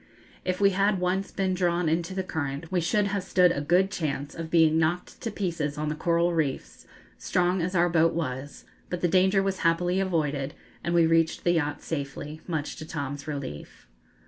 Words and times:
If 0.43 0.59
we 0.59 0.71
had 0.71 0.99
once 0.99 1.29
been 1.29 1.53
drawn 1.53 1.87
into 1.87 2.15
the 2.15 2.23
current, 2.23 2.71
we 2.71 2.81
should 2.81 3.05
have 3.05 3.21
stood 3.23 3.51
a 3.51 3.61
good 3.61 3.91
chance 3.91 4.33
of 4.33 4.49
being 4.49 4.79
knocked 4.79 5.21
to 5.21 5.29
pieces 5.29 5.77
on 5.77 5.89
the 5.89 5.95
coral 5.95 6.33
reefs, 6.33 6.87
strong 7.19 7.61
as 7.61 7.75
our 7.75 7.87
boat 7.87 8.13
was; 8.13 8.65
but 8.89 9.01
the 9.01 9.07
danger 9.07 9.43
was 9.43 9.59
happily 9.59 9.99
avoided, 9.99 10.55
and 10.83 10.95
we 10.95 11.05
reached 11.05 11.43
the 11.43 11.51
yacht 11.51 11.83
safely, 11.83 12.41
much 12.47 12.77
to 12.77 12.85
Tom's 12.87 13.27
relief. 13.27 13.87